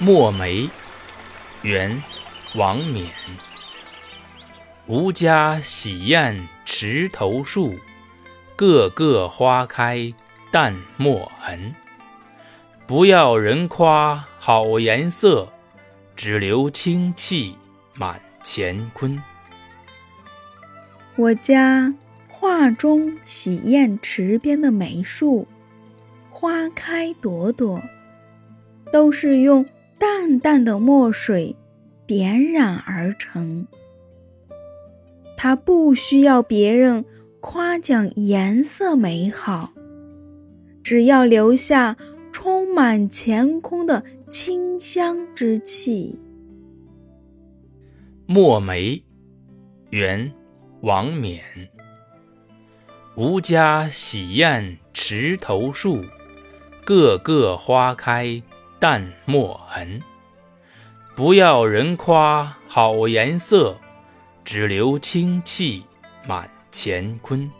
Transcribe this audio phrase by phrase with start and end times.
[0.00, 0.68] 墨梅，
[1.62, 2.02] 元，
[2.56, 3.06] 王冕。
[4.88, 7.76] 吾家洗砚池头树，
[8.56, 10.12] 个个花开
[10.50, 11.72] 淡墨痕。
[12.88, 15.52] 不要人夸好颜色，
[16.16, 17.56] 只留清气
[17.94, 19.22] 满乾坤。
[21.14, 21.94] 我家
[22.28, 25.46] 画中洗砚池边的梅树，
[26.30, 27.80] 花开朵朵，
[28.92, 29.64] 都是用。
[29.98, 31.56] 淡淡的墨水
[32.06, 33.66] 点染而成，
[35.36, 37.04] 它不需要别人
[37.40, 39.72] 夸奖颜色美好，
[40.82, 41.96] 只要留下
[42.32, 46.18] 充满乾坤的清香之气。
[48.26, 49.02] 墨梅，
[49.90, 50.32] 元，
[50.80, 51.42] 王冕。
[53.16, 56.02] 吾家洗砚池头树，
[56.84, 58.42] 个个花开。
[58.84, 60.02] 淡墨痕，
[61.16, 63.78] 不要人夸好颜色，
[64.44, 65.82] 只留清气
[66.26, 67.50] 满乾坤。